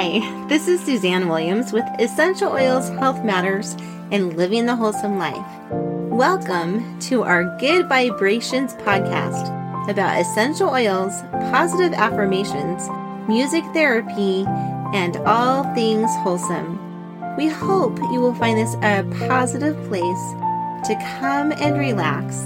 Hi, 0.00 0.20
this 0.46 0.68
is 0.68 0.80
Suzanne 0.80 1.26
Williams 1.26 1.72
with 1.72 1.82
Essential 1.98 2.52
Oils 2.52 2.88
Health 2.88 3.24
Matters 3.24 3.74
and 4.12 4.36
Living 4.36 4.64
the 4.64 4.76
Wholesome 4.76 5.18
Life. 5.18 5.44
Welcome 5.72 7.00
to 7.00 7.24
our 7.24 7.58
Good 7.58 7.88
Vibrations 7.88 8.74
podcast 8.74 9.48
about 9.90 10.20
essential 10.20 10.68
oils, 10.68 11.20
positive 11.50 11.94
affirmations, 11.94 12.88
music 13.28 13.64
therapy, 13.72 14.44
and 14.94 15.16
all 15.26 15.64
things 15.74 16.08
wholesome. 16.18 16.78
We 17.36 17.48
hope 17.48 17.98
you 17.98 18.20
will 18.20 18.34
find 18.34 18.56
this 18.56 18.76
a 18.76 19.02
positive 19.26 19.74
place 19.88 20.32
to 20.86 21.18
come 21.18 21.50
and 21.50 21.76
relax 21.76 22.44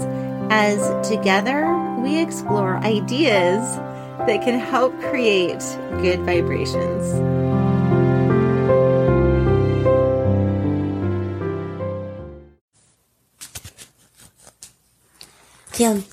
as 0.49 1.07
together 1.07 1.71
we 1.99 2.19
explore 2.19 2.77
ideas 2.77 3.77
that 4.25 4.41
can 4.43 4.59
help 4.59 4.99
create 5.01 5.59
good 6.01 6.21
vibrations. 6.21 7.42
Kim. 15.83 16.05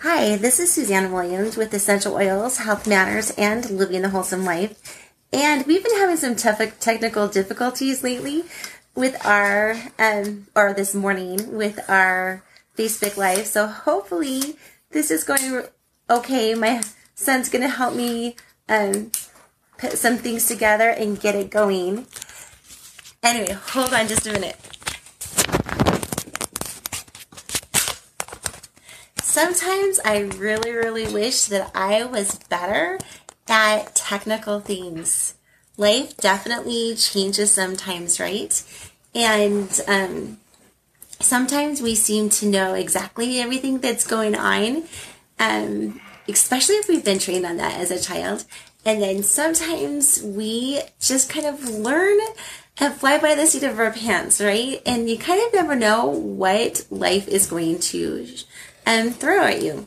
Hi, 0.00 0.36
this 0.36 0.58
is 0.58 0.72
Suzanne 0.72 1.12
Williams 1.12 1.54
with 1.58 1.74
Essential 1.74 2.14
Oils, 2.14 2.56
Health 2.56 2.86
Matters, 2.86 3.30
and 3.32 3.68
Living 3.68 4.00
the 4.00 4.08
Wholesome 4.08 4.46
Life. 4.46 5.06
And 5.34 5.66
we've 5.66 5.84
been 5.84 5.98
having 5.98 6.16
some 6.16 6.34
tough 6.34 6.62
technical 6.80 7.28
difficulties 7.28 8.02
lately 8.02 8.44
with 8.94 9.22
our, 9.26 9.76
um, 9.98 10.46
or 10.56 10.72
this 10.72 10.94
morning 10.94 11.54
with 11.54 11.78
our 11.90 12.42
Facebook 12.74 13.18
Live. 13.18 13.44
So 13.44 13.66
hopefully 13.66 14.56
this 14.92 15.10
is 15.10 15.24
going 15.24 15.64
okay. 16.08 16.54
My 16.54 16.80
son's 17.14 17.50
going 17.50 17.64
to 17.64 17.68
help 17.68 17.94
me 17.94 18.36
um, 18.70 19.12
put 19.76 19.98
some 19.98 20.16
things 20.16 20.48
together 20.48 20.88
and 20.88 21.20
get 21.20 21.34
it 21.34 21.50
going. 21.50 22.06
Anyway, 23.22 23.52
hold 23.52 23.92
on 23.92 24.08
just 24.08 24.26
a 24.26 24.32
minute. 24.32 24.73
Sometimes 29.34 29.98
I 30.04 30.20
really, 30.20 30.70
really 30.70 31.12
wish 31.12 31.46
that 31.46 31.72
I 31.74 32.04
was 32.04 32.38
better 32.48 33.00
at 33.48 33.92
technical 33.96 34.60
things. 34.60 35.34
Life 35.76 36.16
definitely 36.18 36.94
changes 36.94 37.50
sometimes, 37.50 38.20
right? 38.20 38.62
And 39.12 39.80
um, 39.88 40.38
sometimes 41.18 41.82
we 41.82 41.96
seem 41.96 42.28
to 42.30 42.46
know 42.46 42.74
exactly 42.74 43.40
everything 43.40 43.80
that's 43.80 44.06
going 44.06 44.36
on, 44.36 44.84
um, 45.40 46.00
especially 46.28 46.76
if 46.76 46.86
we've 46.86 47.04
been 47.04 47.18
trained 47.18 47.44
on 47.44 47.56
that 47.56 47.80
as 47.80 47.90
a 47.90 48.00
child. 48.00 48.44
And 48.84 49.02
then 49.02 49.24
sometimes 49.24 50.22
we 50.22 50.80
just 51.00 51.28
kind 51.28 51.46
of 51.46 51.68
learn 51.68 52.20
and 52.78 52.94
fly 52.94 53.18
by 53.18 53.34
the 53.34 53.48
seat 53.48 53.64
of 53.64 53.80
our 53.80 53.90
pants, 53.90 54.40
right? 54.40 54.80
And 54.86 55.10
you 55.10 55.18
kind 55.18 55.44
of 55.44 55.52
never 55.52 55.74
know 55.74 56.06
what 56.06 56.86
life 56.88 57.26
is 57.26 57.48
going 57.48 57.80
to 57.80 58.28
um, 58.86 59.10
throw 59.10 59.44
at 59.44 59.62
you. 59.62 59.86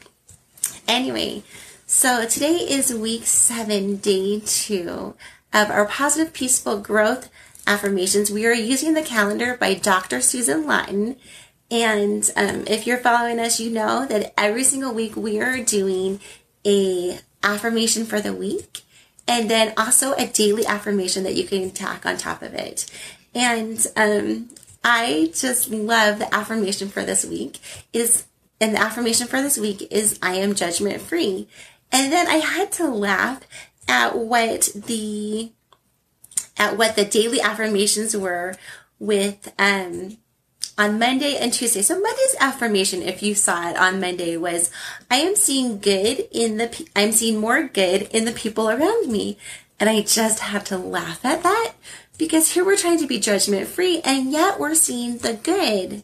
Anyway, 0.87 1.43
so 1.85 2.25
today 2.25 2.55
is 2.55 2.93
week 2.93 3.25
seven, 3.25 3.97
day 3.97 4.41
two 4.45 5.15
of 5.53 5.69
our 5.69 5.85
positive, 5.85 6.33
peaceful 6.33 6.79
growth 6.79 7.29
affirmations. 7.65 8.31
We 8.31 8.45
are 8.45 8.53
using 8.53 8.93
the 8.93 9.01
calendar 9.01 9.57
by 9.57 9.73
Dr. 9.73 10.21
Susan 10.21 10.65
Lawton. 10.65 11.17
And 11.69 12.29
um, 12.35 12.63
if 12.67 12.87
you're 12.87 12.97
following 12.97 13.39
us, 13.39 13.59
you 13.59 13.69
know 13.69 14.05
that 14.05 14.33
every 14.37 14.63
single 14.63 14.93
week 14.93 15.15
we 15.15 15.39
are 15.39 15.61
doing 15.63 16.19
a 16.65 17.19
affirmation 17.43 18.05
for 18.05 18.19
the 18.19 18.33
week 18.33 18.81
and 19.27 19.51
then 19.51 19.73
also 19.77 20.13
a 20.13 20.27
daily 20.27 20.65
affirmation 20.65 21.23
that 21.23 21.35
you 21.35 21.45
can 21.45 21.71
tack 21.71 22.05
on 22.05 22.17
top 22.17 22.41
of 22.41 22.53
it. 22.53 22.89
And 23.35 23.85
um, 23.95 24.49
I 24.83 25.31
just 25.33 25.69
love 25.69 26.19
the 26.19 26.33
affirmation 26.33 26.87
for 26.87 27.03
this 27.03 27.25
week 27.25 27.59
is 27.91 28.25
and 28.59 28.73
the 28.73 28.79
affirmation 28.79 29.27
for 29.27 29.41
this 29.41 29.57
week 29.57 29.87
is 29.91 30.17
I 30.21 30.35
am 30.35 30.55
judgment 30.55 31.01
free. 31.01 31.47
And 31.91 32.11
then 32.11 32.27
I 32.27 32.37
had 32.37 32.71
to 32.73 32.87
laugh 32.87 33.41
at 33.87 34.17
what 34.17 34.69
the 34.75 35.51
at 36.57 36.77
what 36.77 36.95
the 36.95 37.05
daily 37.05 37.39
affirmations 37.39 38.17
were 38.17 38.55
with 38.99 39.53
um 39.59 40.17
on 40.77 40.99
Monday 40.99 41.37
and 41.37 41.51
Tuesday. 41.51 41.81
So 41.81 41.99
Monday's 41.99 42.35
affirmation, 42.39 43.01
if 43.01 43.23
you 43.23 43.33
saw 43.33 43.69
it 43.69 43.77
on 43.77 43.99
Monday, 43.99 44.37
was 44.37 44.71
I 45.09 45.17
am 45.17 45.35
seeing 45.35 45.79
good 45.79 46.27
in 46.31 46.57
the 46.57 46.87
I'm 46.95 47.11
seeing 47.11 47.39
more 47.39 47.63
good 47.63 48.03
in 48.11 48.25
the 48.25 48.31
people 48.31 48.69
around 48.69 49.11
me. 49.11 49.37
And 49.79 49.89
I 49.89 50.01
just 50.01 50.39
had 50.39 50.65
to 50.67 50.77
laugh 50.77 51.23
at 51.23 51.43
that 51.43 51.73
because 52.17 52.51
here 52.51 52.65
we're 52.65 52.77
trying 52.77 52.99
to 52.99 53.07
be 53.07 53.19
judgment 53.19 53.67
free 53.67 54.01
and 54.03 54.31
yet 54.31 54.59
we're 54.59 54.75
seeing 54.75 55.19
the 55.19 55.33
good. 55.33 56.03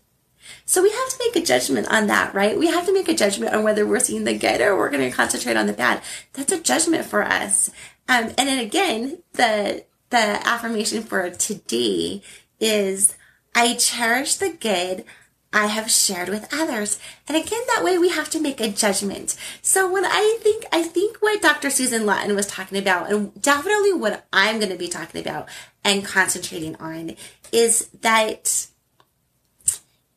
So 0.65 0.81
we 0.81 0.89
have 0.91 1.09
to 1.09 1.19
make 1.19 1.43
a 1.43 1.45
judgment 1.45 1.87
on 1.89 2.07
that, 2.07 2.33
right? 2.33 2.57
We 2.57 2.67
have 2.67 2.85
to 2.85 2.93
make 2.93 3.09
a 3.09 3.15
judgment 3.15 3.53
on 3.53 3.63
whether 3.63 3.85
we're 3.85 3.99
seeing 3.99 4.23
the 4.23 4.37
good 4.37 4.61
or 4.61 4.77
we're 4.77 4.89
going 4.89 5.09
to 5.09 5.15
concentrate 5.15 5.57
on 5.57 5.67
the 5.67 5.73
bad. 5.73 6.01
That's 6.33 6.51
a 6.51 6.59
judgment 6.59 7.05
for 7.05 7.23
us. 7.23 7.69
Um, 8.07 8.25
and 8.37 8.49
then 8.49 8.59
again, 8.59 9.23
the 9.33 9.85
the 10.09 10.47
affirmation 10.47 11.01
for 11.01 11.29
today 11.31 12.21
is 12.59 13.15
I 13.55 13.73
cherish 13.73 14.35
the 14.35 14.49
good 14.49 15.05
I 15.53 15.67
have 15.67 15.91
shared 15.91 16.29
with 16.29 16.51
others. 16.51 16.99
And 17.27 17.37
again, 17.37 17.61
that 17.67 17.83
way 17.83 17.97
we 17.99 18.09
have 18.09 18.29
to 18.31 18.39
make 18.39 18.59
a 18.59 18.69
judgment. 18.69 19.37
So 19.61 19.91
when 19.91 20.03
I 20.03 20.39
think, 20.41 20.65
I 20.71 20.81
think 20.81 21.17
what 21.19 21.43
Dr. 21.43 21.69
Susan 21.69 22.07
Lawton 22.07 22.35
was 22.35 22.47
talking 22.47 22.79
about, 22.79 23.11
and 23.11 23.39
definitely 23.39 23.93
what 23.93 24.25
I'm 24.33 24.57
going 24.57 24.71
to 24.71 24.77
be 24.77 24.87
talking 24.87 25.21
about 25.21 25.47
and 25.83 26.03
concentrating 26.03 26.75
on 26.77 27.15
is 27.51 27.87
that, 28.01 28.67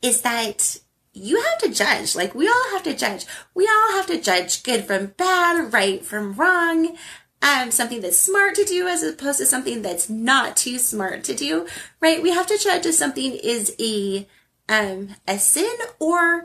is 0.03 0.23
that 0.23 0.79
you 1.12 1.41
have 1.41 1.59
to 1.59 1.73
judge. 1.73 2.15
Like 2.15 2.34
we 2.34 2.49
all 2.49 2.71
have 2.73 2.83
to 2.84 2.95
judge. 2.95 3.27
We 3.55 3.67
all 3.67 3.93
have 3.93 4.07
to 4.07 4.21
judge 4.21 4.62
good 4.62 4.84
from 4.84 5.15
bad, 5.17 5.73
right 5.73 6.05
from 6.05 6.34
wrong 6.34 6.97
um, 7.43 7.71
something 7.71 8.01
that's 8.01 8.19
smart 8.19 8.55
to 8.57 8.65
do 8.65 8.89
as 8.89 9.03
opposed 9.03 9.39
to 9.39 9.47
something 9.47 9.83
that's 9.83 10.09
not 10.09 10.57
too 10.57 10.79
smart 10.79 11.25
to 11.25 11.34
do, 11.34 11.67
right? 12.01 12.23
We 12.23 12.31
have 12.31 12.47
to 12.47 12.59
judge 12.59 12.87
if 12.87 12.95
something 12.95 13.33
is 13.33 13.75
a, 13.79 14.27
um, 14.69 15.11
a 15.29 15.39
sin 15.39 15.77
or 15.99 16.45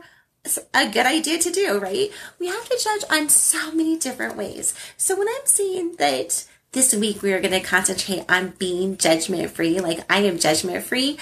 a 0.74 0.88
good 0.90 1.06
idea 1.06 1.38
to 1.38 1.50
do, 1.50 1.78
right? 1.78 2.10
We 2.38 2.48
have 2.48 2.68
to 2.68 2.80
judge 2.82 3.04
on 3.10 3.28
so 3.28 3.72
many 3.72 3.96
different 3.96 4.36
ways. 4.36 4.74
So 4.96 5.18
when 5.18 5.28
I'm 5.28 5.46
saying 5.46 5.96
that 5.98 6.46
this 6.72 6.94
week 6.94 7.22
we 7.22 7.32
are 7.32 7.40
going 7.40 7.52
to 7.52 7.60
concentrate 7.60 8.24
on 8.28 8.54
being 8.58 8.96
judgment 8.96 9.50
free, 9.50 9.80
like 9.80 10.04
I 10.10 10.18
am 10.20 10.38
judgment 10.38 10.84
free, 10.84 11.18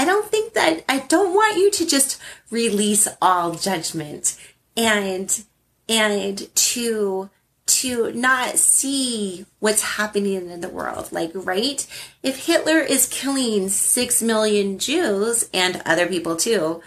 I 0.00 0.06
don't 0.06 0.30
think 0.30 0.54
that 0.54 0.82
I 0.88 1.00
don't 1.00 1.34
want 1.34 1.58
you 1.58 1.70
to 1.72 1.86
just 1.86 2.18
release 2.50 3.06
all 3.20 3.52
judgment 3.52 4.34
and 4.74 5.44
and 5.90 6.48
to 6.54 7.28
to 7.66 8.10
not 8.12 8.56
see 8.56 9.44
what's 9.58 9.96
happening 9.98 10.50
in 10.50 10.62
the 10.62 10.70
world. 10.70 11.12
Like, 11.12 11.32
right? 11.34 11.86
If 12.22 12.46
Hitler 12.46 12.78
is 12.78 13.08
killing 13.08 13.68
six 13.68 14.22
million 14.22 14.78
Jews 14.78 15.50
and 15.52 15.82
other 15.84 16.06
people 16.06 16.34
too, 16.34 16.80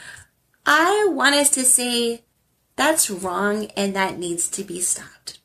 I 0.65 1.07
want 1.11 1.35
us 1.35 1.51
to 1.51 1.65
say 1.65 2.23
that's 2.75 3.11
wrong 3.11 3.67
and 3.77 3.95
that 3.95 4.17
needs 4.17 4.49
to 4.49 4.63
be 4.63 4.81
stopped. 4.81 5.37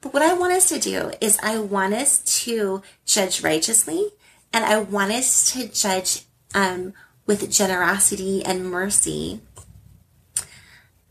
But 0.00 0.14
what 0.14 0.22
I 0.22 0.32
want 0.32 0.52
us 0.52 0.68
to 0.68 0.78
do 0.78 1.10
is 1.20 1.40
I 1.42 1.58
want 1.58 1.92
us 1.92 2.18
to 2.44 2.82
judge 3.04 3.42
righteously 3.42 4.10
and 4.52 4.64
I 4.64 4.78
want 4.78 5.10
us 5.10 5.52
to 5.54 5.66
judge 5.66 6.22
um, 6.54 6.94
with 7.26 7.50
generosity 7.50 8.44
and 8.44 8.70
mercy. 8.70 9.40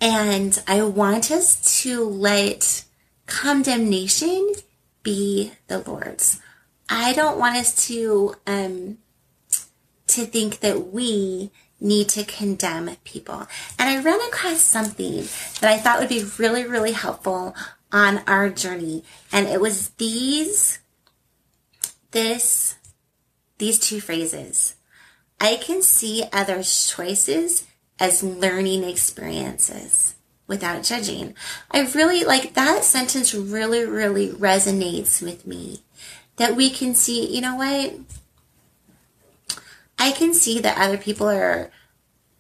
And 0.02 0.62
I 0.68 0.84
want 0.84 1.32
us 1.32 1.82
to 1.84 2.04
let 2.04 2.86
condemnation 3.28 4.54
be 5.04 5.54
the 5.68 5.80
Lord's. 5.80 6.40
I 6.90 7.14
don't 7.14 7.40
want 7.40 7.58
us 7.58 7.88
to 7.88 8.36
um, 8.46 8.98
to 10.08 10.26
think 10.26 10.60
that 10.60 10.94
we 10.94 11.52
need 11.80 12.10
to 12.10 12.24
condemn 12.24 12.96
people. 13.04 13.48
And 13.78 13.90
I 13.90 14.02
ran 14.02 14.20
across 14.28 14.62
something 14.62 15.28
that 15.60 15.72
I 15.72 15.78
thought 15.78 16.00
would 16.00 16.10
be 16.10 16.26
really, 16.38 16.66
really 16.66 16.94
helpful 16.94 17.56
on 17.92 18.20
our 18.28 18.50
journey. 18.50 19.04
And 19.32 19.48
it 19.48 19.60
was 19.60 19.90
these, 19.90 20.80
this, 22.12 22.76
these 23.58 23.80
two 23.80 24.00
phrases. 24.00 24.75
I 25.40 25.58
can 25.58 25.82
see 25.82 26.24
others' 26.32 26.88
choices 26.88 27.66
as 28.00 28.24
learning 28.24 28.84
experiences 28.84 30.16
without 30.48 30.84
judging. 30.84 31.36
I 31.72 31.82
really 31.82 32.24
like 32.24 32.54
that 32.54 32.84
sentence 32.84 33.34
really, 33.34 33.86
really 33.86 34.30
resonates 34.30 35.22
with 35.22 35.46
me. 35.48 35.82
That 36.38 36.56
we 36.56 36.70
can 36.70 36.96
see, 36.96 37.34
you 37.34 37.42
know 37.42 37.56
what? 37.56 37.94
I 39.98 40.12
can 40.12 40.34
see 40.34 40.60
that 40.60 40.78
other 40.78 40.98
people 40.98 41.30
are 41.30 41.72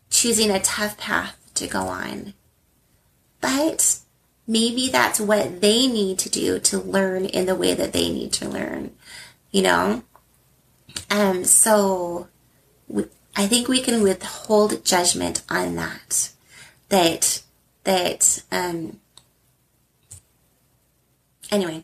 choosing 0.09 0.51
a 0.51 0.59
tough 0.59 0.97
path 0.97 1.37
to 1.55 1.67
go 1.67 1.81
on. 1.81 2.33
But 3.39 3.99
maybe 4.45 4.89
that's 4.89 5.19
what 5.19 5.61
they 5.61 5.87
need 5.87 6.19
to 6.19 6.29
do 6.29 6.59
to 6.59 6.77
learn 6.77 7.25
in 7.25 7.45
the 7.45 7.55
way 7.55 7.73
that 7.73 7.93
they 7.93 8.09
need 8.11 8.33
to 8.33 8.49
learn. 8.49 8.91
you 9.51 9.61
know? 9.61 10.03
Um, 11.09 11.45
so 11.45 12.27
I 13.35 13.47
think 13.47 13.67
we 13.67 13.81
can 13.81 14.01
withhold 14.01 14.85
judgment 14.85 15.43
on 15.49 15.75
that. 15.75 16.31
That, 16.89 17.41
that, 17.83 18.43
um, 18.51 18.99
anyway. 21.51 21.83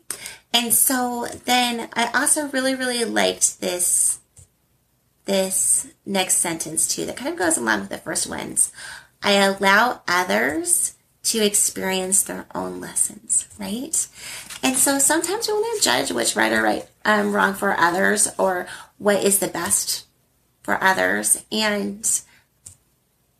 And 0.53 0.73
so 0.73 1.27
then 1.45 1.89
I 1.93 2.11
also 2.13 2.47
really, 2.49 2.75
really 2.75 3.03
liked 3.05 3.61
this, 3.61 4.19
this 5.25 5.87
next 6.05 6.37
sentence 6.37 6.87
too, 6.93 7.05
that 7.05 7.17
kind 7.17 7.33
of 7.33 7.39
goes 7.39 7.57
along 7.57 7.81
with 7.81 7.89
the 7.89 7.97
first 7.97 8.27
ones. 8.27 8.71
I 9.23 9.33
allow 9.33 10.01
others 10.07 10.95
to 11.23 11.43
experience 11.45 12.23
their 12.23 12.47
own 12.55 12.81
lessons, 12.81 13.47
right? 13.59 14.07
And 14.63 14.75
so 14.75 14.99
sometimes 14.99 15.47
we 15.47 15.53
want 15.53 15.81
to 15.81 15.83
judge 15.83 16.11
what's 16.11 16.35
right 16.35 16.51
or 16.51 16.63
right, 16.63 16.87
um, 17.05 17.33
wrong 17.33 17.53
for 17.53 17.77
others 17.77 18.27
or 18.37 18.67
what 18.97 19.23
is 19.23 19.39
the 19.39 19.47
best 19.47 20.05
for 20.61 20.81
others. 20.83 21.43
And 21.51 22.07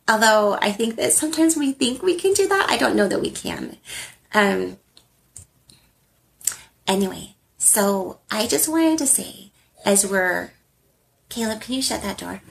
although 0.08 0.58
I 0.60 0.72
think 0.72 0.96
that 0.96 1.12
sometimes 1.12 1.56
we 1.56 1.72
think 1.72 2.02
we 2.02 2.14
can 2.14 2.32
do 2.32 2.48
that, 2.48 2.66
I 2.68 2.76
don't 2.76 2.96
know 2.96 3.08
that 3.08 3.20
we 3.20 3.30
can. 3.30 3.76
Um, 4.34 4.78
anyway, 6.86 7.36
so 7.58 8.18
I 8.30 8.46
just 8.46 8.68
wanted 8.68 8.98
to 8.98 9.06
say, 9.06 9.52
as 9.84 10.06
we're, 10.06 10.52
Caleb, 11.28 11.60
can 11.60 11.74
you 11.74 11.82
shut 11.82 12.02
that 12.02 12.18
door? 12.18 12.42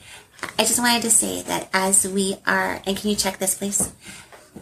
I 0.57 0.63
just 0.63 0.79
wanted 0.79 1.03
to 1.03 1.11
say 1.11 1.41
that 1.43 1.69
as 1.73 2.07
we 2.07 2.37
are, 2.47 2.81
and 2.85 2.97
can 2.97 3.09
you 3.09 3.15
check 3.15 3.37
this, 3.37 3.55
please? 3.55 3.93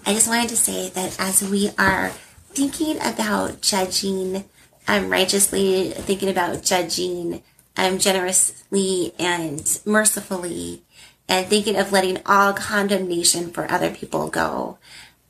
I 0.05 0.13
just 0.13 0.27
wanted 0.27 0.49
to 0.49 0.57
say 0.57 0.89
that 0.89 1.19
as 1.19 1.41
we 1.41 1.71
are 1.77 2.09
thinking 2.49 2.97
about 2.97 3.61
judging 3.61 4.43
um, 4.87 5.09
righteously, 5.09 5.91
thinking 5.91 6.29
about 6.29 6.63
judging 6.63 7.43
um, 7.79 7.97
generously 7.97 9.13
and 9.17 9.79
mercifully, 9.85 10.83
and 11.29 11.47
thinking 11.47 11.77
of 11.77 11.93
letting 11.93 12.21
all 12.25 12.51
condemnation 12.51 13.51
for 13.51 13.71
other 13.71 13.89
people 13.89 14.29
go. 14.29 14.77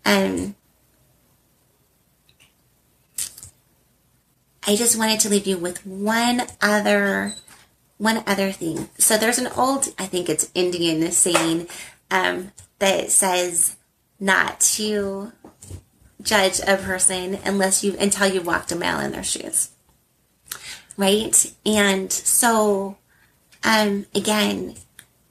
Um, 0.03 0.55
I 4.65 4.75
just 4.75 4.97
wanted 4.97 5.19
to 5.21 5.29
leave 5.29 5.45
you 5.45 5.57
with 5.57 5.85
one 5.85 6.43
other 6.59 7.35
one 7.97 8.23
other 8.25 8.51
thing. 8.51 8.89
So 8.97 9.17
there's 9.17 9.37
an 9.37 9.51
old, 9.57 9.93
I 9.99 10.05
think 10.05 10.29
it's 10.29 10.49
Indian 10.55 11.11
saying 11.11 11.67
um, 12.09 12.53
that 12.79 13.11
says 13.11 13.75
not 14.19 14.59
to 14.61 15.33
judge 16.21 16.61
a 16.65 16.77
person 16.77 17.39
unless 17.45 17.83
you 17.83 17.95
until 17.99 18.27
you 18.27 18.41
walked 18.41 18.71
a 18.71 18.75
mile 18.75 18.99
in 19.01 19.11
their 19.11 19.23
shoes. 19.23 19.71
Right? 20.99 21.53
And 21.65 22.11
so 22.11 22.97
um 23.63 24.05
again, 24.13 24.75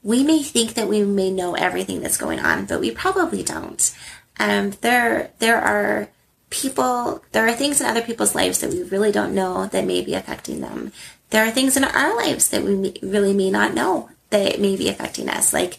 we 0.01 0.23
may 0.23 0.41
think 0.41 0.73
that 0.73 0.87
we 0.87 1.03
may 1.03 1.29
know 1.29 1.53
everything 1.53 2.01
that's 2.01 2.17
going 2.17 2.39
on, 2.39 2.65
but 2.65 2.79
we 2.79 2.89
probably 2.89 3.43
don't. 3.43 3.95
Um 4.39 4.71
there 4.81 5.29
there 5.37 5.61
are 5.61 6.09
people 6.49 7.23
there 7.33 7.47
are 7.47 7.53
things 7.53 7.79
in 7.79 7.85
other 7.85 8.01
people's 8.01 8.33
lives 8.33 8.57
that 8.59 8.71
we 8.71 8.81
really 8.81 9.11
don't 9.11 9.35
know 9.35 9.67
that 9.67 9.85
may 9.85 10.01
be 10.01 10.15
affecting 10.15 10.61
them. 10.61 10.91
There 11.29 11.45
are 11.45 11.51
things 11.51 11.77
in 11.77 11.83
our 11.83 12.15
lives 12.15 12.49
that 12.49 12.63
we 12.63 12.95
really 13.03 13.35
may 13.35 13.51
not 13.51 13.75
know 13.75 14.09
that 14.31 14.59
may 14.59 14.75
be 14.75 14.89
affecting 14.89 15.29
us. 15.29 15.53
Like 15.53 15.77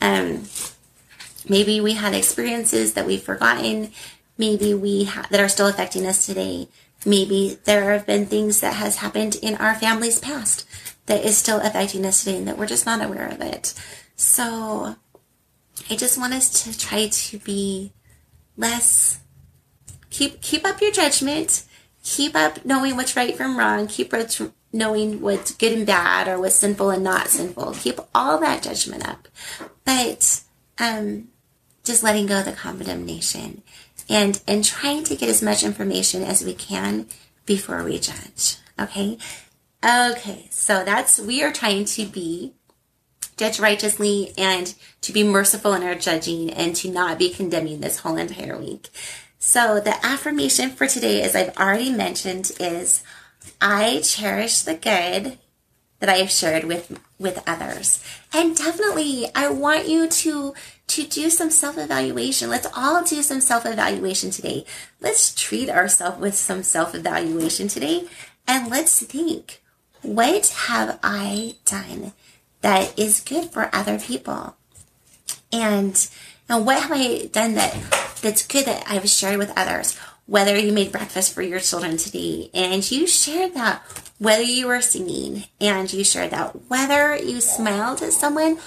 um 0.00 0.46
maybe 1.48 1.80
we 1.80 1.92
had 1.92 2.12
experiences 2.12 2.94
that 2.94 3.06
we've 3.06 3.22
forgotten 3.22 3.92
maybe 4.36 4.74
we 4.74 5.04
ha- 5.04 5.28
that 5.30 5.40
are 5.40 5.48
still 5.48 5.68
affecting 5.68 6.06
us 6.06 6.26
today. 6.26 6.66
Maybe 7.08 7.58
there 7.64 7.92
have 7.92 8.04
been 8.04 8.26
things 8.26 8.60
that 8.60 8.74
has 8.74 8.96
happened 8.96 9.36
in 9.40 9.54
our 9.54 9.74
family's 9.74 10.18
past 10.18 10.66
that 11.06 11.24
is 11.24 11.38
still 11.38 11.58
affecting 11.58 12.04
us 12.04 12.22
today 12.22 12.36
and 12.36 12.46
that 12.46 12.58
we're 12.58 12.66
just 12.66 12.84
not 12.84 13.02
aware 13.02 13.26
of 13.26 13.40
it. 13.40 13.72
So 14.14 14.94
I 15.88 15.96
just 15.96 16.18
want 16.18 16.34
us 16.34 16.64
to 16.64 16.78
try 16.78 17.08
to 17.08 17.38
be 17.38 17.94
less 18.58 19.20
keep 20.10 20.42
keep 20.42 20.66
up 20.66 20.82
your 20.82 20.92
judgment, 20.92 21.64
keep 22.02 22.36
up 22.36 22.66
knowing 22.66 22.94
what's 22.94 23.16
right 23.16 23.34
from 23.34 23.58
wrong, 23.58 23.86
keep 23.86 24.12
knowing 24.70 25.22
what's 25.22 25.54
good 25.54 25.72
and 25.72 25.86
bad 25.86 26.28
or 26.28 26.38
what's 26.38 26.56
sinful 26.56 26.90
and 26.90 27.04
not 27.04 27.28
sinful. 27.28 27.72
Keep 27.72 28.00
all 28.14 28.38
that 28.40 28.62
judgment 28.62 29.08
up. 29.08 29.28
But 29.86 30.42
um 30.78 31.28
just 31.84 32.02
letting 32.02 32.26
go 32.26 32.40
of 32.40 32.44
the 32.44 32.52
condemnation 32.52 33.62
and 34.08 34.40
and 34.46 34.64
trying 34.64 35.04
to 35.04 35.16
get 35.16 35.28
as 35.28 35.42
much 35.42 35.62
information 35.62 36.22
as 36.22 36.44
we 36.44 36.54
can 36.54 37.06
before 37.46 37.84
we 37.84 37.98
judge. 37.98 38.56
Okay? 38.78 39.18
Okay, 39.84 40.48
so 40.50 40.84
that's 40.84 41.18
we 41.18 41.42
are 41.42 41.52
trying 41.52 41.84
to 41.84 42.06
be 42.06 42.52
judge 43.36 43.60
righteously 43.60 44.34
and 44.36 44.74
to 45.00 45.12
be 45.12 45.22
merciful 45.22 45.72
in 45.72 45.82
our 45.82 45.94
judging 45.94 46.50
and 46.50 46.74
to 46.76 46.90
not 46.90 47.18
be 47.18 47.30
condemning 47.30 47.80
this 47.80 47.98
whole 47.98 48.16
entire 48.16 48.58
week. 48.58 48.88
So 49.38 49.78
the 49.78 50.04
affirmation 50.04 50.70
for 50.70 50.86
today, 50.86 51.22
as 51.22 51.36
I've 51.36 51.56
already 51.56 51.92
mentioned, 51.92 52.50
is 52.58 53.04
I 53.60 54.00
cherish 54.02 54.62
the 54.62 54.74
good 54.74 55.38
that 56.00 56.08
I 56.08 56.16
have 56.16 56.30
shared 56.30 56.64
with 56.64 57.00
with 57.18 57.42
others. 57.46 58.02
And 58.32 58.56
definitely 58.56 59.26
I 59.34 59.48
want 59.48 59.88
you 59.88 60.08
to 60.08 60.54
to 60.88 61.06
do 61.06 61.28
some 61.28 61.50
self-evaluation. 61.50 62.48
Let's 62.48 62.68
all 62.74 63.04
do 63.04 63.22
some 63.22 63.40
self-evaluation 63.40 64.30
today. 64.30 64.64
Let's 65.00 65.34
treat 65.34 65.68
ourselves 65.68 66.18
with 66.18 66.34
some 66.34 66.62
self-evaluation 66.62 67.68
today 67.68 68.08
and 68.46 68.70
let's 68.70 69.02
think, 69.02 69.60
what 70.00 70.46
have 70.48 70.98
I 71.02 71.56
done 71.66 72.12
that 72.62 72.98
is 72.98 73.20
good 73.20 73.50
for 73.50 73.68
other 73.74 73.98
people? 73.98 74.56
And 75.52 76.08
and 76.48 76.64
what 76.64 76.80
have 76.82 76.92
I 76.92 77.26
done 77.26 77.54
that 77.54 77.74
that's 78.22 78.46
good 78.46 78.64
that 78.64 78.84
I've 78.88 79.08
shared 79.08 79.38
with 79.38 79.52
others? 79.56 79.98
Whether 80.28 80.58
you 80.58 80.72
made 80.72 80.92
breakfast 80.92 81.32
for 81.32 81.40
your 81.40 81.58
children 81.58 81.96
today 81.96 82.50
and 82.52 82.88
you 82.90 83.06
shared 83.06 83.54
that, 83.54 83.82
whether 84.18 84.42
you 84.42 84.66
were 84.66 84.82
singing 84.82 85.44
and 85.58 85.90
you 85.90 86.04
shared 86.04 86.32
that, 86.32 86.68
whether 86.68 87.16
you 87.16 87.40
smiled 87.40 88.02
at 88.02 88.12
someone 88.12 88.58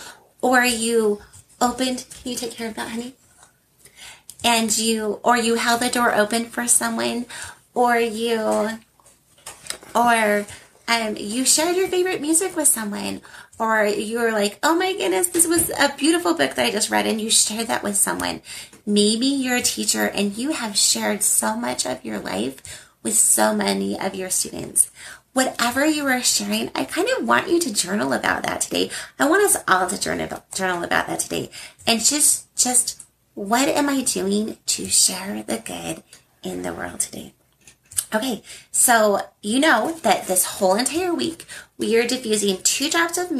or 0.41 0.63
you 0.63 1.21
opened. 1.61 2.05
Can 2.21 2.31
you 2.31 2.37
take 2.37 2.53
care 2.53 2.67
of 2.67 2.73
that, 2.75 2.89
honey? 2.89 3.13
And 4.43 4.75
you, 4.75 5.19
or 5.23 5.37
you 5.37 5.55
held 5.55 5.81
the 5.81 5.89
door 5.89 6.15
open 6.15 6.45
for 6.45 6.67
someone, 6.67 7.27
or 7.75 7.97
you, 7.97 8.79
or 9.94 10.47
um, 10.92 11.16
you 11.18 11.45
shared 11.45 11.78
your 11.78 11.88
favorite 11.88 12.19
music 12.19 12.56
with 12.56 12.68
someone, 12.68 13.21
or 13.57 13.86
you 13.86 14.19
were 14.19 14.33
like, 14.33 14.60
oh 14.62 14.76
my 14.76 14.92
goodness, 14.92 15.30
this 15.30 15.48
was 15.48 15.69
a 15.69 15.95
beautiful 15.98 16.33
book 16.33 16.56
that 16.56 16.66
I 16.66 16.71
just 16.71 16.90
read, 16.90 17.07
and 17.07 17.21
you 17.21 17.30
shared 17.30 17.68
that 17.68 17.81
with 17.81 17.95
someone. 17.95 18.42
Maybe 18.86 19.28
you're 19.28 19.57
a 19.57 19.62
teacher 19.62 20.07
and 20.07 20.38
you 20.38 20.52
have 20.52 20.78
shared 20.78 21.24
so 21.24 21.56
much 21.56 21.86
of 21.86 22.04
your 22.04 22.19
life 22.19 22.90
with 23.04 23.14
so 23.14 23.56
many 23.56 23.98
of 24.00 24.16
your 24.16 24.30
students 24.30 24.92
whatever 25.33 25.86
you 25.86 26.06
are 26.07 26.21
sharing, 26.21 26.69
I 26.76 26.86
kind 26.86 27.07
of 27.18 27.28
want 27.28 27.50
you 27.50 27.60
to 27.60 27.74
journal 27.74 28.14
about 28.14 28.44
that 28.44 28.62
today. 28.62 28.92
I 29.18 29.30
want 29.30 29.44
us 29.44 29.64
all 29.68 29.88
to 29.88 30.00
journal, 30.00 30.44
journal 30.54 30.83
about 30.83 31.07
that 31.07 31.19
today. 31.19 31.50
And 31.88 32.04
just, 32.04 32.54
just 32.56 33.02
what 33.33 33.69
am 33.69 33.88
I 33.88 34.02
doing 34.02 34.57
to 34.66 34.88
share 34.88 35.44
the 35.44 35.57
good 35.57 36.04
in 36.44 36.64
the 36.64 36.74
world 36.74 37.00
today? 37.00 37.33
Okay, 38.13 38.44
so 38.71 39.21
you 39.41 39.59
know 39.59 39.94
that 40.03 40.27
this 40.27 40.45
whole 40.45 40.75
entire 40.75 41.13
week 41.13 41.45
we 41.77 41.97
are 41.97 42.06
diffusing 42.06 42.61
two 42.61 42.89
drops 42.89 43.18
of 43.18 43.31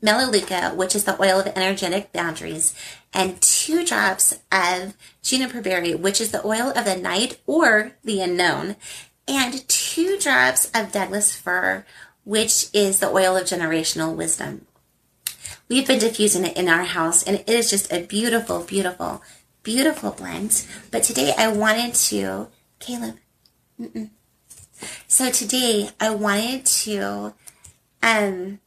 Melaleuca, 0.00 0.72
which 0.74 0.94
is 0.94 1.04
the 1.04 1.20
oil 1.20 1.40
of 1.40 1.48
energetic 1.48 2.12
boundaries, 2.12 2.74
and 3.12 3.40
two 3.40 3.84
drops 3.84 4.38
of 4.52 4.94
juniper 5.22 5.60
berry, 5.60 5.94
which 5.94 6.20
is 6.20 6.30
the 6.30 6.46
oil 6.46 6.72
of 6.76 6.84
the 6.84 6.96
night 6.96 7.40
or 7.46 7.92
the 8.04 8.20
unknown 8.20 8.76
and 9.30 9.66
two 9.68 10.18
drops 10.18 10.70
of 10.74 10.92
Douglas 10.92 11.36
fir, 11.36 11.84
which 12.24 12.66
is 12.72 12.98
the 12.98 13.08
oil 13.08 13.36
of 13.36 13.44
generational 13.44 14.14
wisdom. 14.14 14.66
We've 15.68 15.86
been 15.86 16.00
diffusing 16.00 16.44
it 16.44 16.56
in 16.56 16.68
our 16.68 16.82
house, 16.82 17.22
and 17.22 17.36
it 17.36 17.48
is 17.48 17.70
just 17.70 17.92
a 17.92 18.02
beautiful, 18.02 18.64
beautiful, 18.64 19.22
beautiful 19.62 20.10
blend. 20.10 20.66
But 20.90 21.04
today 21.04 21.32
I 21.38 21.46
wanted 21.52 21.94
to, 21.94 22.48
Caleb. 22.80 23.18
Mm-mm. 23.80 24.10
So 25.06 25.30
today 25.30 25.90
I 26.00 26.10
wanted 26.10 26.66
to, 26.66 27.34
um, 28.02 28.60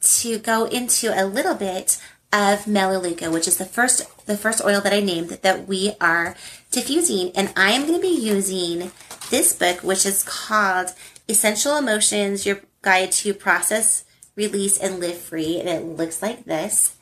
to 0.00 0.38
go 0.38 0.64
into 0.66 1.12
a 1.14 1.26
little 1.26 1.54
bit 1.54 2.00
of 2.32 2.66
Melaleuca, 2.66 3.30
which 3.30 3.48
is 3.48 3.56
the 3.56 3.64
first 3.64 4.06
the 4.26 4.36
first 4.36 4.62
oil 4.64 4.80
that 4.82 4.92
I 4.92 5.00
named 5.00 5.30
that, 5.30 5.66
we 5.66 5.92
are 6.00 6.36
diffusing. 6.70 7.32
And 7.34 7.52
I 7.56 7.72
am 7.72 7.86
going 7.86 7.94
to 7.94 8.00
be 8.00 8.14
using 8.14 8.92
this 9.30 9.54
book, 9.54 9.82
which 9.82 10.04
is 10.04 10.22
called 10.22 10.88
Essential 11.28 11.76
Emotions, 11.76 12.44
Your 12.44 12.60
Guide 12.82 13.10
to 13.12 13.32
Process, 13.32 14.04
Release, 14.36 14.78
and 14.78 15.00
Live 15.00 15.18
Free. 15.18 15.58
And 15.58 15.68
it 15.68 15.84
looks 15.84 16.20
like 16.20 16.44
this. 16.44 16.94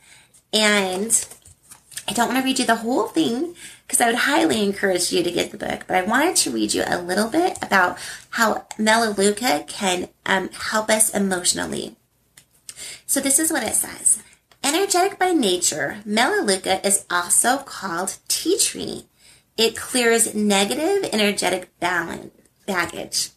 And 0.53 1.27
I 2.09 2.13
don't 2.13 2.29
want 2.29 2.39
to 2.39 2.45
read 2.45 2.61
you 2.61 2.65
the 2.65 2.77
whole 2.77 3.09
thing 3.09 3.57
because 3.87 4.01
I 4.01 4.07
would 4.07 4.17
highly 4.17 4.63
encourage 4.63 5.13
you 5.13 5.23
to 5.23 5.31
get 5.31 5.53
the 5.53 5.59
book. 5.59 5.85
But 5.87 5.97
I 5.97 6.03
wanted 6.03 6.37
to 6.37 6.51
read 6.51 6.75
you 6.75 6.83
a 6.87 7.01
little 7.01 7.29
bit 7.29 7.57
about 7.63 7.99
how 8.31 8.67
Melaleuca 8.79 9.65
can 9.69 10.09
um, 10.25 10.49
help 10.49 10.91
us 10.91 11.15
emotionally. 11.15 11.97
So 13.07 13.21
this 13.21 13.39
is 13.39 13.53
what 13.53 13.63
it 13.63 13.75
says. 13.75 14.23
Energetic 14.65 15.19
by 15.19 15.33
nature, 15.33 15.99
Melaleuca 16.05 16.85
is 16.85 17.05
also 17.09 17.59
called 17.59 18.19
tea 18.27 18.59
tree. 18.59 19.07
It 19.57 19.77
clears 19.77 20.35
negative 20.35 21.09
energetic 21.13 21.79
balance, 21.79 22.33
baggage. 22.67 23.31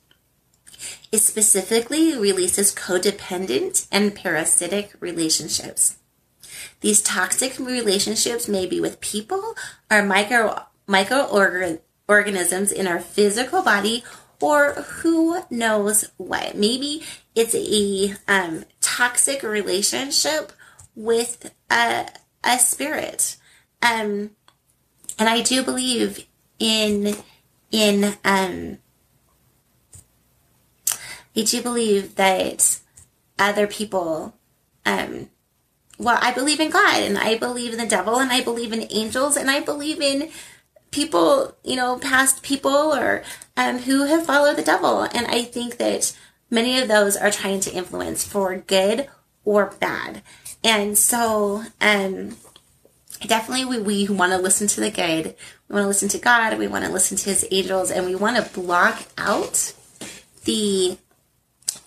It 1.11 1.19
specifically 1.19 2.17
releases 2.17 2.73
codependent 2.73 3.87
and 3.91 4.15
parasitic 4.15 4.93
relationships. 4.99 5.98
These 6.81 7.01
toxic 7.01 7.59
relationships 7.59 8.47
may 8.47 8.65
be 8.65 8.79
with 8.79 9.01
people 9.01 9.55
or 9.91 10.03
micro 10.03 10.63
microorganisms 10.87 12.71
in 12.71 12.87
our 12.87 12.99
physical 12.99 13.61
body 13.61 14.03
or 14.41 14.73
who 14.73 15.41
knows 15.49 16.09
what. 16.17 16.55
Maybe 16.55 17.03
it's 17.35 17.53
a 17.55 18.15
um, 18.27 18.65
toxic 18.81 19.43
relationship 19.43 20.51
with 20.95 21.53
a, 21.69 22.07
a 22.43 22.57
spirit. 22.57 23.37
Um, 23.81 24.31
and 25.17 25.29
I 25.29 25.41
do 25.41 25.63
believe 25.63 26.25
in 26.57 27.15
in 27.71 28.17
um, 28.23 28.79
I 31.35 31.41
do 31.43 31.61
believe 31.61 32.15
that 32.15 32.79
other 33.37 33.67
people 33.67 34.33
um, 34.85 35.29
well, 35.99 36.17
I 36.21 36.33
believe 36.33 36.61
in 36.61 36.69
God 36.71 37.03
and 37.03 37.17
I 37.17 37.37
believe 37.37 37.73
in 37.73 37.77
the 37.77 37.85
devil 37.85 38.19
and 38.19 38.31
I 38.31 38.41
believe 38.41 38.71
in 38.71 38.87
angels 38.89 39.35
and 39.35 39.51
I 39.51 39.59
believe 39.59 40.01
in 40.01 40.29
people, 40.91 41.55
you 41.63 41.75
know, 41.75 41.99
past 41.99 42.41
people 42.41 42.71
or 42.71 43.21
um, 43.57 43.79
who 43.79 44.05
have 44.05 44.25
followed 44.25 44.55
the 44.55 44.63
devil. 44.63 45.03
And 45.03 45.27
I 45.27 45.43
think 45.43 45.77
that 45.77 46.15
many 46.49 46.79
of 46.79 46.87
those 46.87 47.17
are 47.17 47.29
trying 47.29 47.59
to 47.61 47.73
influence 47.73 48.23
for 48.23 48.55
good 48.55 49.09
or 49.43 49.75
bad. 49.79 50.23
And 50.63 50.97
so, 50.97 51.63
um, 51.81 52.37
definitely 53.27 53.65
we, 53.65 53.79
we 53.79 54.07
want 54.07 54.31
to 54.31 54.37
listen 54.37 54.67
to 54.67 54.79
the 54.79 54.91
good. 54.91 55.35
We 55.67 55.73
want 55.73 55.83
to 55.83 55.87
listen 55.87 56.09
to 56.09 56.17
God. 56.17 56.57
We 56.57 56.67
want 56.67 56.85
to 56.85 56.91
listen 56.91 57.17
to 57.17 57.29
his 57.29 57.45
angels 57.51 57.91
and 57.91 58.05
we 58.05 58.15
want 58.15 58.37
to 58.37 58.59
block 58.59 59.03
out 59.17 59.73
the, 60.45 60.97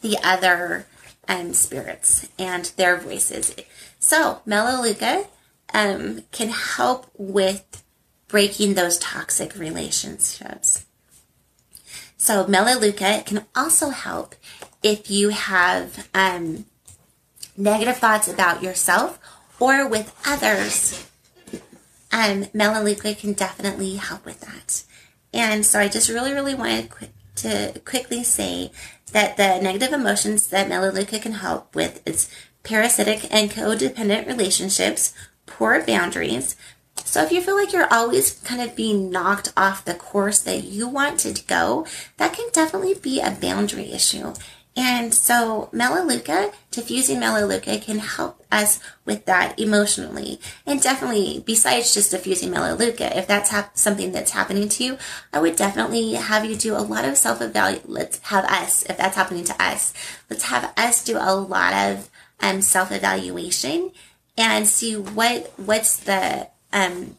the 0.02 0.19
other, 0.23 0.87
um, 1.28 1.54
spirits 1.54 2.28
and 2.38 2.66
their 2.76 2.99
voices. 2.99 3.54
So, 4.02 4.42
Melaleuca 4.44 5.26
um, 5.73 6.23
can 6.32 6.49
help 6.49 7.06
with 7.16 7.85
breaking 8.26 8.75
those 8.75 8.99
toxic 8.99 9.56
relationships. 9.56 10.85
So, 12.16 12.44
Melaleuca 12.49 13.23
can 13.25 13.47
also 13.54 13.90
help 13.90 14.35
if 14.82 15.09
you 15.09 15.28
have 15.28 16.09
um, 16.12 16.66
negative 17.56 17.97
thoughts 17.97 18.26
about 18.26 18.61
yourself 18.61 19.21
or 19.61 19.87
with 19.87 20.12
others. 20.26 21.06
Um, 22.11 22.47
Melaleuca 22.52 23.14
can 23.14 23.35
definitely 23.35 23.94
help 23.94 24.26
with 24.26 24.40
that. 24.40 24.82
And 25.32 25.64
so, 25.64 25.78
I 25.78 25.87
just 25.87 26.09
really, 26.09 26.32
really 26.32 26.56
wanted 26.56 26.90
to 27.37 27.80
quickly 27.85 28.25
say 28.25 28.73
that 29.12 29.37
the 29.37 29.61
negative 29.61 29.92
emotions 29.92 30.49
that 30.49 30.68
Melaleuca 30.68 31.21
can 31.21 31.35
help 31.35 31.76
with 31.76 32.02
is 32.04 32.28
parasitic 32.62 33.33
and 33.33 33.50
codependent 33.50 34.26
relationships, 34.26 35.14
poor 35.47 35.85
boundaries. 35.85 36.57
So 37.04 37.23
if 37.23 37.33
you 37.33 37.40
feel 37.40 37.57
like 37.57 37.73
you're 37.73 37.92
always 37.92 38.33
kind 38.40 38.61
of 38.61 38.76
being 38.76 39.11
knocked 39.11 39.52
off 39.57 39.85
the 39.85 39.95
course 39.95 40.40
that 40.40 40.64
you 40.64 40.88
want 40.88 41.21
to 41.21 41.42
go, 41.45 41.87
that 42.16 42.35
can 42.35 42.49
definitely 42.52 42.95
be 42.95 43.21
a 43.21 43.37
boundary 43.40 43.92
issue. 43.92 44.35
And 44.75 45.12
so 45.12 45.69
Melaleuca, 45.73 46.52
diffusing 46.71 47.21
Melaleuca 47.21 47.78
can 47.78 47.99
help 47.99 48.42
us 48.50 48.81
with 49.04 49.26
that 49.26 49.59
emotionally. 49.61 50.40
And 50.64 50.81
definitely, 50.81 51.42
besides 51.45 51.92
just 51.92 52.11
diffusing 52.11 52.50
Melaleuca, 52.50 53.19
if 53.19 53.26
that's 53.26 53.52
something 53.75 54.12
that's 54.12 54.31
happening 54.31 54.71
to 54.71 54.85
you, 54.85 54.99
I 55.31 55.40
would 55.40 55.57
definitely 55.57 56.14
have 56.14 56.47
you 56.47 56.57
do 56.57 56.75
a 56.75 56.81
lot 56.81 57.04
of 57.04 57.19
self-evaluation. 57.19 57.92
Let's 57.92 58.19
have 58.21 58.47
us, 58.47 58.83
if 58.85 58.97
that's 58.97 59.16
happening 59.16 59.45
to 59.45 59.62
us, 59.62 59.92
let's 60.31 60.45
have 60.45 60.73
us 60.78 61.04
do 61.04 61.19
a 61.19 61.35
lot 61.35 61.75
of 61.75 62.09
um, 62.42 62.61
self 62.61 62.92
evaluation 62.92 63.92
and 64.37 64.66
see 64.66 64.96
what 64.96 65.52
what's 65.56 65.96
the 65.96 66.49
um, 66.72 67.16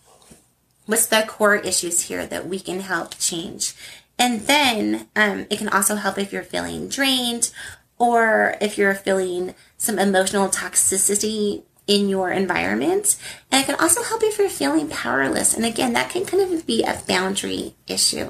what's 0.85 1.07
the 1.07 1.23
core 1.27 1.55
issues 1.55 2.01
here 2.01 2.25
that 2.25 2.47
we 2.47 2.59
can 2.59 2.81
help 2.81 3.17
change. 3.17 3.73
And 4.19 4.41
then 4.41 5.07
um, 5.15 5.47
it 5.49 5.57
can 5.57 5.69
also 5.69 5.95
help 5.95 6.17
if 6.17 6.31
you're 6.31 6.43
feeling 6.43 6.87
drained 6.87 7.51
or 7.97 8.55
if 8.61 8.77
you're 8.77 8.93
feeling 8.93 9.55
some 9.77 9.97
emotional 9.97 10.49
toxicity 10.49 11.63
in 11.87 12.09
your 12.09 12.31
environment. 12.31 13.17
And 13.51 13.63
it 13.63 13.65
can 13.65 13.79
also 13.79 14.03
help 14.03 14.23
if 14.23 14.37
you're 14.37 14.49
feeling 14.49 14.89
powerless. 14.89 15.53
And 15.53 15.65
again, 15.65 15.93
that 15.93 16.09
can 16.09 16.25
kind 16.25 16.43
of 16.43 16.65
be 16.65 16.83
a 16.83 17.01
boundary 17.07 17.75
issue. 17.87 18.29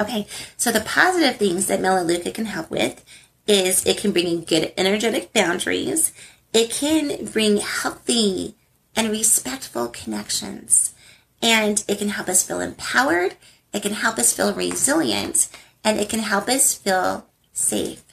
Okay, 0.00 0.26
so 0.56 0.72
the 0.72 0.80
positive 0.80 1.36
things 1.36 1.66
that 1.66 1.80
Melaleuca 1.80 2.32
can 2.32 2.46
help 2.46 2.70
with 2.70 3.04
is 3.46 3.84
it 3.86 3.98
can 3.98 4.12
bring 4.12 4.26
in 4.26 4.44
good 4.44 4.72
energetic 4.76 5.32
boundaries. 5.32 6.12
It 6.52 6.70
can 6.70 7.26
bring 7.26 7.58
healthy 7.58 8.56
and 8.94 9.10
respectful 9.10 9.88
connections. 9.88 10.94
And 11.40 11.84
it 11.88 11.98
can 11.98 12.10
help 12.10 12.28
us 12.28 12.46
feel 12.46 12.60
empowered. 12.60 13.34
It 13.72 13.82
can 13.82 13.94
help 13.94 14.18
us 14.18 14.32
feel 14.32 14.54
resilient 14.54 15.48
and 15.82 15.98
it 15.98 16.08
can 16.08 16.20
help 16.20 16.48
us 16.48 16.74
feel 16.74 17.26
safe. 17.52 18.04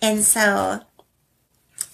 And 0.00 0.22
so, 0.22 0.80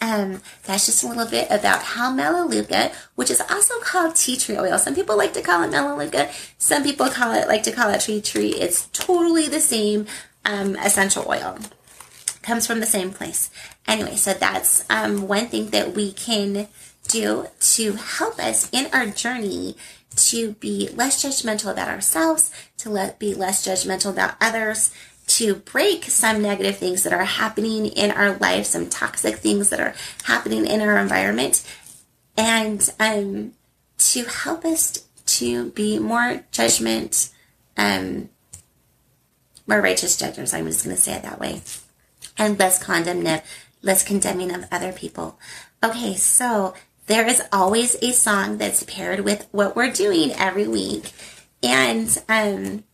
um, 0.01 0.41
that's 0.65 0.87
just 0.87 1.03
a 1.03 1.09
little 1.09 1.27
bit 1.27 1.49
about 1.51 1.83
how 1.83 2.13
Melaleuca, 2.13 2.93
which 3.17 3.31
is 3.31 3.41
also 3.41 3.81
called 3.81 4.15
tea 4.15 4.37
tree 4.37 4.57
oil. 4.57 4.79
Some 4.79 4.95
people 4.95 5.17
like 5.17 5.33
to 5.33 5.43
call 5.43 5.65
it 5.65 5.71
Melaleuca. 5.71 6.31
Some 6.57 6.85
people 6.85 7.09
call 7.09 7.33
it, 7.33 7.49
like 7.49 7.65
to 7.65 7.73
call 7.73 7.91
it 7.91 8.03
tea 8.03 8.21
tree. 8.21 8.51
It's 8.51 8.87
totally 8.93 9.49
the 9.49 9.61
same, 9.61 10.07
um, 10.45 10.77
essential 10.77 11.25
oil 11.29 11.59
comes 12.49 12.67
from 12.67 12.81
the 12.81 12.87
same 12.87 13.13
place. 13.13 13.51
Anyway, 13.87 14.17
so 14.17 14.33
that's 14.33 14.85
um, 14.91 15.29
one 15.29 15.47
thing 15.47 15.69
that 15.69 15.95
we 15.95 16.13
can 16.13 16.67
do 17.07 17.47
to 17.61 17.93
help 17.93 18.39
us 18.39 18.69
in 18.73 18.89
our 18.93 19.07
journey 19.07 19.77
to 20.17 20.53
be 20.53 20.89
less 20.95 21.23
judgmental 21.23 21.71
about 21.71 21.89
ourselves, 21.89 22.51
to 22.79 22.89
let, 22.91 23.19
be 23.19 23.35
less 23.35 23.67
judgmental 23.67 24.11
about 24.11 24.35
others, 24.41 24.93
to 25.27 25.57
break 25.57 26.05
some 26.05 26.41
negative 26.41 26.79
things 26.79 27.03
that 27.03 27.13
are 27.13 27.25
happening 27.25 27.87
in 27.87 28.11
our 28.11 28.37
life, 28.39 28.65
some 28.65 28.89
toxic 28.89 29.37
things 29.37 29.69
that 29.69 29.79
are 29.79 29.95
happening 30.25 30.67
in 30.67 30.81
our 30.81 30.97
environment, 30.97 31.63
and 32.37 32.91
um, 32.99 33.53
to 33.99 34.25
help 34.25 34.65
us 34.65 35.07
to 35.27 35.71
be 35.73 35.99
more 35.99 36.45
judgment, 36.51 37.29
um, 37.77 38.31
more 39.67 39.83
righteous 39.83 40.17
judges. 40.17 40.55
I'm 40.55 40.65
just 40.65 40.83
going 40.83 40.97
to 40.97 41.03
say 41.03 41.13
it 41.13 41.23
that 41.23 41.39
way 41.39 41.61
and 42.39 42.59
less 42.59 42.83
condemning, 42.83 43.41
less 43.83 44.03
condemning 44.03 44.55
of 44.55 44.67
other 44.71 44.93
people. 44.93 45.39
Okay, 45.85 46.15
so 46.15 46.75
there 47.07 47.27
is 47.27 47.43
always 47.53 47.97
a 48.03 48.13
song 48.13 48.59
that's 48.59 48.83
paired 48.85 49.21
with 49.21 49.49
what 49.51 49.75
we're 49.75 49.93
doing 49.93 50.33
every 50.33 50.69
week. 50.69 51.13
And 51.63 52.17
um, 52.29 52.85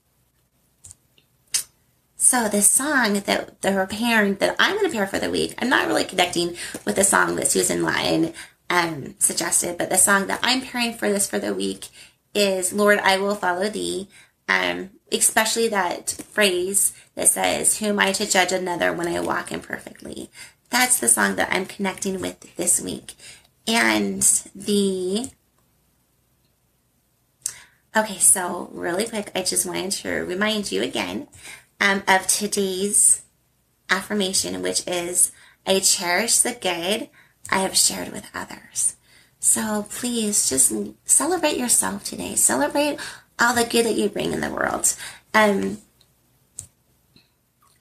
so 2.16 2.48
the 2.48 2.62
song 2.62 3.20
that 3.20 3.60
they're 3.60 3.86
pairing 3.86 4.36
that 4.36 4.56
I'm 4.58 4.76
going 4.76 4.90
to 4.90 4.96
pair 4.96 5.06
for 5.06 5.18
the 5.18 5.30
week, 5.30 5.54
I'm 5.58 5.68
not 5.68 5.86
really 5.86 6.04
connecting 6.04 6.56
with 6.84 6.96
the 6.96 7.04
song 7.04 7.36
that 7.36 7.48
Susan 7.48 7.82
Lyon 7.82 8.32
um, 8.70 9.14
suggested, 9.18 9.76
but 9.76 9.90
the 9.90 9.98
song 9.98 10.28
that 10.28 10.40
I'm 10.42 10.62
pairing 10.62 10.94
for 10.94 11.08
this 11.10 11.28
for 11.28 11.38
the 11.38 11.54
week 11.54 11.88
is 12.34 12.72
Lord, 12.72 12.98
I 12.98 13.18
Will 13.18 13.34
Follow 13.34 13.68
Thee. 13.68 14.08
Um, 14.48 14.90
especially 15.10 15.68
that 15.68 16.10
phrase 16.10 16.92
that 17.14 17.28
says, 17.28 17.78
Who 17.78 17.86
am 17.86 17.98
I 17.98 18.12
to 18.12 18.28
judge 18.28 18.52
another 18.52 18.92
when 18.92 19.08
I 19.08 19.20
walk 19.20 19.52
imperfectly? 19.52 20.30
That's 20.70 20.98
the 20.98 21.08
song 21.08 21.36
that 21.36 21.48
I'm 21.52 21.66
connecting 21.66 22.20
with 22.20 22.56
this 22.56 22.80
week. 22.80 23.14
And 23.66 24.22
the 24.54 25.30
Okay, 27.96 28.18
so 28.18 28.70
really 28.72 29.06
quick, 29.06 29.30
I 29.36 29.42
just 29.42 29.66
wanted 29.66 29.92
to 29.92 30.10
remind 30.10 30.72
you 30.72 30.82
again 30.82 31.28
um, 31.80 32.02
of 32.08 32.26
today's 32.26 33.22
affirmation, 33.88 34.62
which 34.62 34.82
is 34.88 35.30
I 35.64 35.78
cherish 35.78 36.40
the 36.40 36.52
good 36.52 37.08
I 37.50 37.58
have 37.58 37.76
shared 37.76 38.10
with 38.10 38.26
others. 38.34 38.96
So 39.38 39.86
please 39.90 40.48
just 40.48 40.72
celebrate 41.04 41.56
yourself 41.56 42.02
today. 42.02 42.34
Celebrate 42.34 42.98
all 43.38 43.54
the 43.54 43.64
good 43.64 43.86
that 43.86 43.96
you 43.96 44.08
bring 44.08 44.32
in 44.32 44.40
the 44.40 44.50
world. 44.50 44.94
Um, 45.32 45.78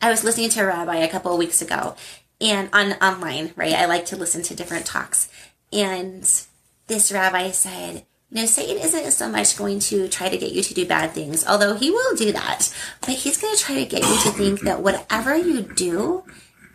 I 0.01 0.09
was 0.09 0.23
listening 0.23 0.49
to 0.49 0.61
a 0.61 0.65
rabbi 0.65 0.97
a 0.97 1.09
couple 1.09 1.31
of 1.31 1.39
weeks 1.39 1.61
ago 1.61 1.95
and 2.41 2.69
on 2.73 2.93
online, 2.93 3.53
right? 3.55 3.73
I 3.73 3.85
like 3.85 4.05
to 4.07 4.17
listen 4.17 4.43
to 4.43 4.55
different 4.55 4.85
talks. 4.85 5.29
And 5.71 6.23
this 6.87 7.11
rabbi 7.11 7.51
said, 7.51 8.05
You 8.29 8.41
know, 8.41 8.45
Satan 8.45 8.81
isn't 8.83 9.11
so 9.11 9.29
much 9.29 9.57
going 9.57 9.79
to 9.79 10.07
try 10.09 10.29
to 10.29 10.37
get 10.37 10.51
you 10.51 10.61
to 10.61 10.73
do 10.73 10.85
bad 10.85 11.11
things, 11.11 11.45
although 11.47 11.75
he 11.75 11.89
will 11.89 12.15
do 12.15 12.31
that, 12.33 12.73
but 13.01 13.11
he's 13.11 13.41
going 13.41 13.55
to 13.55 13.63
try 13.63 13.75
to 13.75 13.85
get 13.85 14.03
you 14.03 14.17
to 14.23 14.31
think 14.31 14.61
that 14.61 14.81
whatever 14.81 15.35
you 15.37 15.61
do 15.61 16.23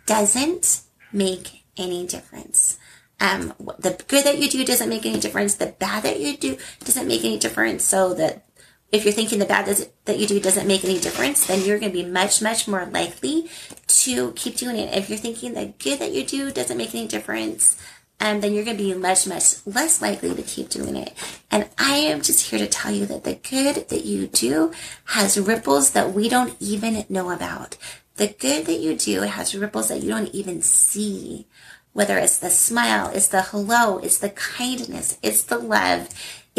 doesn't 0.05 0.81
make 1.13 1.63
any 1.77 2.07
difference. 2.07 2.79
Um, 3.21 3.53
the 3.77 4.01
good 4.07 4.25
that 4.25 4.39
you 4.39 4.49
do 4.49 4.63
doesn't 4.63 4.89
make 4.89 5.05
any 5.05 5.19
difference. 5.19 5.55
The 5.55 5.67
bad 5.67 6.03
that 6.03 6.19
you 6.19 6.37
do 6.37 6.57
doesn't 6.83 7.07
make 7.07 7.23
any 7.23 7.37
difference. 7.37 7.83
So 7.83 8.13
that 8.13 8.43
if 8.91 9.03
you're 9.03 9.13
thinking 9.13 9.39
the 9.39 9.45
bad 9.45 9.65
that 10.05 10.19
you 10.19 10.25
do 10.25 10.39
doesn't 10.39 10.67
make 10.67 10.83
any 10.83 10.99
difference, 10.99 11.45
then 11.45 11.63
you're 11.63 11.79
going 11.79 11.91
to 11.91 12.03
be 12.03 12.09
much, 12.09 12.41
much 12.41 12.67
more 12.67 12.85
likely 12.85 13.49
to 13.87 14.31
keep 14.35 14.55
doing 14.55 14.77
it. 14.77 14.95
If 14.97 15.09
you're 15.09 15.17
thinking 15.17 15.53
the 15.53 15.73
good 15.77 15.99
that 15.99 16.11
you 16.11 16.25
do 16.25 16.51
doesn't 16.51 16.77
make 16.77 16.95
any 16.95 17.07
difference, 17.07 17.79
um, 18.19 18.41
then 18.41 18.53
you're 18.53 18.65
going 18.65 18.77
to 18.77 18.83
be 18.83 18.93
much, 18.95 19.27
much 19.27 19.65
less 19.65 20.01
likely 20.01 20.33
to 20.33 20.41
keep 20.41 20.69
doing 20.69 20.95
it. 20.95 21.13
And 21.51 21.69
I 21.77 21.97
am 21.97 22.21
just 22.21 22.49
here 22.49 22.59
to 22.59 22.67
tell 22.67 22.91
you 22.91 23.05
that 23.05 23.23
the 23.23 23.35
good 23.35 23.87
that 23.89 24.05
you 24.05 24.27
do 24.27 24.73
has 25.05 25.39
ripples 25.39 25.91
that 25.91 26.13
we 26.13 26.27
don't 26.27 26.55
even 26.59 27.05
know 27.09 27.29
about. 27.29 27.77
The 28.15 28.27
good 28.27 28.65
that 28.65 28.79
you 28.79 28.97
do 28.97 29.21
has 29.21 29.55
ripples 29.55 29.87
that 29.89 30.03
you 30.03 30.09
don't 30.09 30.33
even 30.33 30.61
see. 30.61 31.47
Whether 31.93 32.17
it's 32.17 32.37
the 32.37 32.49
smile, 32.49 33.09
it's 33.13 33.29
the 33.29 33.41
hello, 33.41 33.99
it's 33.99 34.19
the 34.19 34.29
kindness, 34.29 35.17
it's 35.23 35.43
the 35.43 35.57
love, 35.57 36.09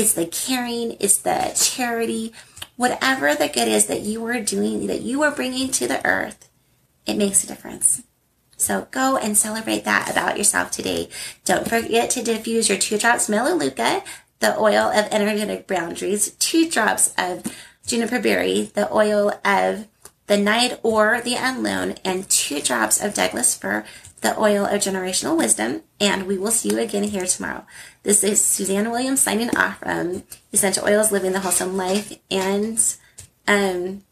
it's 0.01 0.15
the 0.15 0.25
caring, 0.25 0.97
it's 0.99 1.19
the 1.19 1.53
charity, 1.55 2.33
whatever 2.77 3.35
the 3.35 3.49
good 3.49 3.69
is 3.69 3.85
that 3.87 4.01
you 4.01 4.25
are 4.25 4.41
doing, 4.41 4.87
that 4.87 5.03
you 5.03 5.23
are 5.23 5.31
bringing 5.31 5.71
to 5.71 5.87
the 5.87 6.05
earth, 6.07 6.49
it 7.05 7.19
makes 7.19 7.45
a 7.45 7.47
difference. 7.47 8.03
So 8.57 8.89
go 8.91 9.19
and 9.19 9.37
celebrate 9.37 9.85
that 9.85 10.11
about 10.11 10.39
yourself 10.39 10.71
today. 10.71 11.11
Don't 11.45 11.69
forget 11.69 12.09
to 12.11 12.23
diffuse 12.23 12.71
your 12.71 12.79
two 12.79 12.97
drops 12.97 13.29
Melaleuca, 13.29 14.03
the 14.39 14.59
oil 14.59 14.89
of 14.89 15.07
energetic 15.11 15.67
boundaries, 15.67 16.31
two 16.39 16.71
drops 16.71 17.13
of 17.19 17.45
juniper 17.87 18.21
berry, 18.21 18.71
the 18.73 18.91
oil 18.95 19.39
of 19.45 19.87
the 20.31 20.39
night 20.39 20.79
or 20.85 21.21
the 21.21 21.35
unknown, 21.35 21.97
and 22.05 22.31
two 22.31 22.63
drops 22.63 23.03
of 23.03 23.15
Douglas 23.15 23.57
fir, 23.57 23.85
the 24.21 24.39
oil 24.39 24.65
of 24.65 24.81
generational 24.81 25.37
wisdom. 25.37 25.83
And 25.99 26.29
we 26.29 26.39
will 26.39 26.53
see 26.53 26.71
you 26.71 26.79
again 26.79 27.03
here 27.03 27.27
tomorrow. 27.27 27.67
This 28.05 28.23
is 28.23 28.41
Suzanne 28.41 28.93
Williams 28.93 29.21
signing 29.21 29.51
off 29.57 29.79
from 29.79 30.23
Essential 30.53 30.87
Oils 30.87 31.11
Living 31.11 31.33
the 31.33 31.41
Wholesome 31.41 31.77
Life 31.77 32.17
and 32.31 32.79
um 33.49 34.05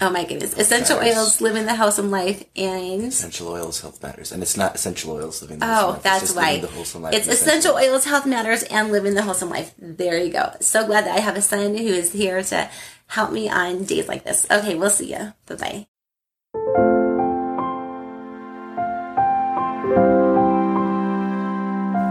Oh 0.00 0.10
my 0.10 0.24
goodness. 0.24 0.58
Essential 0.58 0.98
matters. 0.98 1.16
oils 1.16 1.40
living 1.40 1.64
the 1.64 1.76
wholesome 1.76 2.10
life 2.10 2.42
and 2.56 3.04
essential 3.04 3.46
oils 3.46 3.82
health 3.82 4.02
matters. 4.02 4.32
And 4.32 4.42
it's 4.42 4.56
not 4.56 4.74
essential 4.74 5.12
oils 5.12 5.40
living 5.42 5.60
the 5.60 5.66
wholesome 5.66 5.84
oh, 5.84 5.90
life. 5.90 5.98
Oh, 5.98 6.02
that's 6.02 6.32
right. 6.32 6.60
The 6.60 6.66
wholesome 6.66 7.02
life 7.02 7.14
it's 7.14 7.28
essential 7.28 7.76
oils 7.76 8.04
health 8.04 8.26
matters 8.26 8.64
and 8.64 8.90
living 8.90 9.14
the 9.14 9.22
wholesome 9.22 9.48
life. 9.48 9.72
There 9.78 10.18
you 10.18 10.32
go. 10.32 10.56
So 10.58 10.84
glad 10.84 11.04
that 11.06 11.16
I 11.16 11.20
have 11.20 11.36
a 11.36 11.40
son 11.40 11.76
who 11.76 11.86
is 11.86 12.10
here 12.10 12.42
to 12.42 12.68
help 13.12 13.30
me 13.30 13.48
on 13.48 13.84
days 13.84 14.08
like 14.08 14.24
this. 14.24 14.46
Okay, 14.50 14.74
we'll 14.74 14.90
see 14.90 15.12
you. 15.12 15.32
Bye 15.46 15.54
bye. 15.56 15.86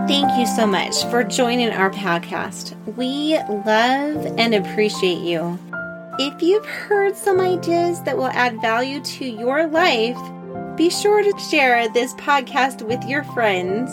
Thank 0.08 0.38
you 0.38 0.46
so 0.46 0.68
much 0.68 1.04
for 1.06 1.24
joining 1.24 1.72
our 1.72 1.90
podcast. 1.90 2.76
We 2.96 3.38
love 3.66 4.26
and 4.38 4.54
appreciate 4.54 5.20
you. 5.20 5.58
If 6.20 6.42
you've 6.42 6.66
heard 6.66 7.16
some 7.16 7.40
ideas 7.40 8.04
that 8.04 8.18
will 8.18 8.28
add 8.28 8.62
value 8.62 9.02
to 9.02 9.26
your 9.26 9.68
life, 9.68 10.18
be 10.78 10.90
sure 10.90 11.24
to 11.24 11.40
share 11.50 11.90
this 11.90 12.14
podcast 12.16 12.86
with 12.86 13.04
your 13.06 13.24
friends. 13.24 13.92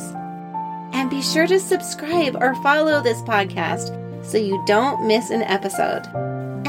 And 0.93 1.09
be 1.09 1.23
sure 1.23 1.47
to 1.47 1.61
subscribe 1.61 2.37
or 2.37 2.55
follow 2.63 3.01
this 3.01 3.23
podcast 3.23 3.95
so 4.25 4.37
you 4.37 4.63
don't 4.67 5.07
miss 5.07 5.31
an 5.31 5.43
episode. 5.43 6.03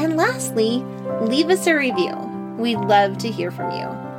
And 0.00 0.16
lastly, 0.16 0.82
leave 1.20 1.50
us 1.50 1.66
a 1.66 1.74
review. 1.74 2.16
We'd 2.56 2.78
love 2.78 3.18
to 3.18 3.30
hear 3.30 3.50
from 3.50 3.70
you. 3.72 4.09